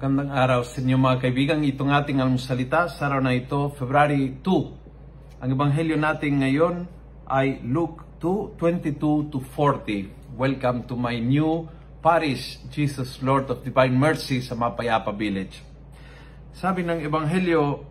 Magandang 0.00 0.32
araw 0.32 0.60
sa 0.64 0.80
inyo 0.80 0.96
mga 0.96 1.20
kaibigan. 1.20 1.60
Itong 1.60 1.92
ating 1.92 2.24
almusalita 2.24 2.88
sa 2.88 3.12
araw 3.12 3.20
na 3.20 3.36
ito, 3.36 3.68
February 3.76 4.40
2. 4.40 5.44
Ang 5.44 5.48
ebanghelyo 5.52 6.00
natin 6.00 6.40
ngayon 6.40 6.88
ay 7.28 7.60
Luke 7.68 8.16
2, 8.16 8.56
22 8.56 8.96
to 9.28 9.44
40. 9.52 10.40
Welcome 10.40 10.88
to 10.88 10.96
my 10.96 11.20
new 11.20 11.68
parish, 12.00 12.64
Jesus 12.72 13.20
Lord 13.20 13.52
of 13.52 13.60
Divine 13.60 13.92
Mercy 13.92 14.40
sa 14.40 14.56
Mapayapa 14.56 15.12
Village. 15.12 15.60
Sabi 16.56 16.80
ng 16.80 17.04
ebanghelyo, 17.04 17.84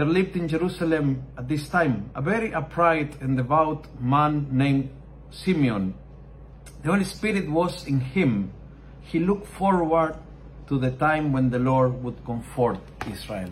there 0.00 0.08
lived 0.08 0.32
in 0.32 0.48
Jerusalem 0.48 1.28
at 1.36 1.44
this 1.44 1.68
time 1.68 2.08
a 2.16 2.24
very 2.24 2.56
upright 2.56 3.20
and 3.20 3.36
devout 3.36 3.84
man 4.00 4.48
named 4.48 4.88
Simeon. 5.28 5.92
The 6.80 6.88
Holy 6.88 7.04
Spirit 7.04 7.52
was 7.52 7.84
in 7.84 8.00
him. 8.00 8.48
He 9.04 9.20
looked 9.20 9.52
forward 9.60 10.16
to 10.68 10.78
the 10.78 10.90
time 10.94 11.32
when 11.32 11.50
the 11.50 11.58
Lord 11.58 12.02
would 12.02 12.18
comfort 12.24 12.78
Israel. 13.10 13.50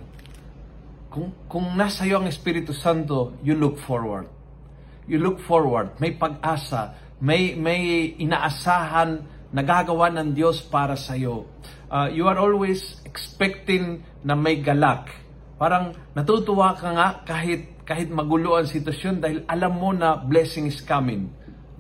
Kung, 1.10 1.34
kung 1.50 1.74
nasa 1.74 2.06
iyo 2.06 2.22
ang 2.22 2.30
Espiritu 2.30 2.70
Santo, 2.70 3.34
you 3.42 3.58
look 3.58 3.82
forward. 3.82 4.30
You 5.10 5.18
look 5.18 5.42
forward. 5.42 5.98
May 5.98 6.14
pag-asa. 6.14 6.94
May, 7.18 7.58
may 7.58 8.14
inaasahan 8.14 9.26
na 9.50 9.62
gagawa 9.66 10.14
ng 10.14 10.30
Diyos 10.30 10.62
para 10.62 10.94
sa 10.94 11.18
iyo. 11.18 11.50
Uh, 11.90 12.06
you 12.14 12.30
are 12.30 12.38
always 12.38 13.02
expecting 13.02 14.06
na 14.22 14.38
may 14.38 14.62
galak. 14.62 15.10
Parang 15.58 15.92
natutuwa 16.14 16.78
ka 16.78 16.94
nga 16.94 17.08
kahit, 17.26 17.82
kahit 17.82 18.06
magulo 18.06 18.54
ang 18.54 18.70
sitwasyon 18.70 19.14
dahil 19.18 19.38
alam 19.50 19.74
mo 19.74 19.90
na 19.90 20.14
blessing 20.14 20.70
is 20.70 20.78
coming. 20.78 21.26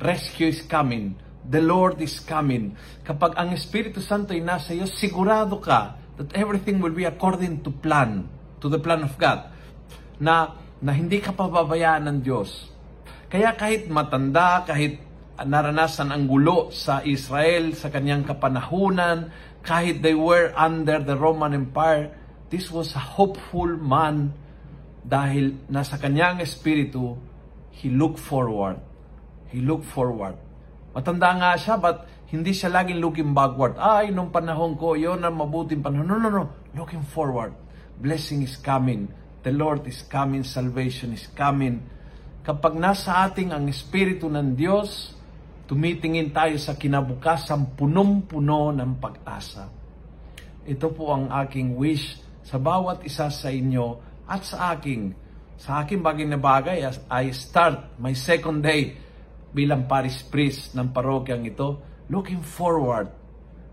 Rescue 0.02 0.50
is 0.50 0.66
coming 0.66 1.14
The 1.50 1.58
Lord 1.58 1.98
is 1.98 2.22
coming. 2.22 2.78
Kapag 3.02 3.34
ang 3.34 3.50
Espiritu 3.50 3.98
Santo 3.98 4.30
ay 4.30 4.38
nasa 4.38 4.70
iyo, 4.70 4.86
sigurado 4.86 5.58
ka 5.58 5.98
that 6.14 6.30
everything 6.38 6.78
will 6.78 6.94
be 6.94 7.02
according 7.02 7.66
to 7.66 7.74
plan, 7.74 8.30
to 8.62 8.70
the 8.70 8.78
plan 8.78 9.02
of 9.02 9.18
God. 9.18 9.50
Na, 10.22 10.54
na 10.78 10.94
hindi 10.94 11.18
ka 11.18 11.34
pababayaan 11.34 12.06
ng 12.06 12.18
Diyos. 12.22 12.70
Kaya 13.26 13.58
kahit 13.58 13.90
matanda, 13.90 14.62
kahit 14.62 15.02
naranasan 15.42 16.14
ang 16.14 16.30
gulo 16.30 16.70
sa 16.70 17.02
Israel 17.02 17.74
sa 17.74 17.90
kanyang 17.90 18.30
kapanahunan, 18.30 19.34
kahit 19.66 20.06
they 20.06 20.14
were 20.14 20.54
under 20.54 21.02
the 21.02 21.18
Roman 21.18 21.50
Empire, 21.50 22.14
this 22.46 22.70
was 22.70 22.94
a 22.94 23.02
hopeful 23.02 23.74
man 23.74 24.38
dahil 25.02 25.66
nasa 25.66 25.98
kanyang 25.98 26.38
espiritu, 26.38 27.18
he 27.74 27.90
looked 27.90 28.22
forward. 28.22 28.78
He 29.50 29.58
looked 29.58 29.90
forward 29.90 30.38
Matanda 30.90 31.30
nga 31.38 31.52
siya, 31.54 31.78
but 31.78 32.06
hindi 32.30 32.54
siya 32.54 32.70
laging 32.70 32.98
looking 33.02 33.30
backward. 33.34 33.78
Ay, 33.78 34.10
nung 34.10 34.30
panahon 34.30 34.74
ko, 34.74 34.94
yon 34.94 35.22
ang 35.22 35.34
mabuting 35.38 35.82
panahon. 35.82 36.06
No, 36.06 36.16
no, 36.18 36.30
no. 36.30 36.44
Looking 36.74 37.02
forward. 37.06 37.54
Blessing 37.98 38.42
is 38.42 38.58
coming. 38.58 39.10
The 39.42 39.54
Lord 39.54 39.86
is 39.86 40.02
coming. 40.06 40.46
Salvation 40.46 41.14
is 41.14 41.30
coming. 41.34 41.82
Kapag 42.42 42.78
nasa 42.78 43.26
ating 43.26 43.54
ang 43.54 43.66
Espiritu 43.66 44.26
ng 44.30 44.54
Diyos, 44.58 45.14
tumitingin 45.70 46.34
tayo 46.34 46.58
sa 46.58 46.74
kinabukasan 46.74 47.78
punong-puno 47.78 48.74
ng 48.74 48.98
pag-asa. 48.98 49.70
Ito 50.66 50.90
po 50.90 51.14
ang 51.14 51.30
aking 51.30 51.78
wish 51.78 52.18
sa 52.42 52.58
bawat 52.58 53.06
isa 53.06 53.30
sa 53.30 53.48
inyo 53.50 54.02
at 54.26 54.42
sa 54.42 54.74
aking 54.74 55.14
sa 55.60 55.84
aking 55.84 56.00
bagay 56.00 56.24
na 56.24 56.40
bagay 56.40 56.82
as 56.82 56.98
I 57.06 57.30
start 57.36 58.00
my 58.00 58.16
second 58.16 58.64
day 58.64 58.96
bilang 59.50 59.86
parish 59.90 60.26
priest 60.30 60.74
ng 60.78 60.94
parokyang 60.94 61.46
ito, 61.46 61.82
looking 62.10 62.42
forward, 62.42 63.10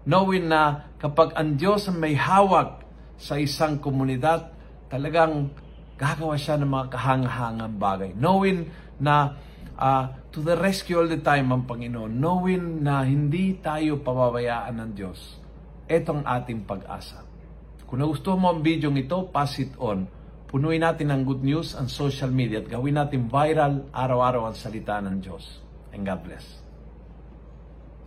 knowing 0.05 0.49
na 0.49 0.93
kapag 0.97 1.33
ang 1.37 1.57
Diyos 1.57 1.89
may 1.93 2.17
hawak 2.17 2.85
sa 3.17 3.37
isang 3.37 3.81
komunidad, 3.81 4.53
talagang 4.87 5.49
gagawa 5.97 6.37
siya 6.37 6.61
ng 6.61 6.69
mga 6.69 6.85
kahangahangang 6.93 7.75
bagay. 7.81 8.11
Knowing 8.13 8.69
na 9.01 9.33
uh, 9.77 10.09
to 10.33 10.41
the 10.41 10.57
rescue 10.57 10.97
all 10.97 11.09
the 11.09 11.21
time 11.21 11.53
ang 11.53 11.65
Panginoon. 11.65 12.13
Knowing 12.17 12.85
na 12.85 13.05
hindi 13.05 13.57
tayo 13.57 14.01
pababayaan 14.01 14.77
ng 14.77 14.91
Diyos. 14.93 15.41
Ito 15.87 16.21
ang 16.21 16.23
ating 16.25 16.67
pag-asa. 16.67 17.23
Kung 17.87 18.03
nagustuhan 18.03 18.41
mo 18.41 18.51
ang 18.51 18.59
video 18.59 18.91
ito, 18.91 19.31
pass 19.31 19.57
it 19.63 19.71
on. 19.79 20.05
Punuin 20.47 20.83
natin 20.83 21.11
ng 21.11 21.21
good 21.23 21.43
news 21.43 21.75
ang 21.75 21.87
social 21.87 22.31
media 22.31 22.59
at 22.63 22.67
gawin 22.67 22.95
natin 22.95 23.27
viral 23.27 23.87
araw-araw 23.91 24.51
ang 24.51 24.55
salita 24.55 24.99
ng 24.99 25.23
Diyos. 25.23 25.66
And 25.93 26.05
God 26.05 26.23
bless. 26.23 26.66